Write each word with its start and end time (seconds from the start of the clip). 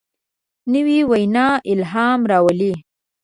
نوې 0.71 0.99
وینا 1.09 1.47
الهام 1.71 2.21
راولي 2.31 2.73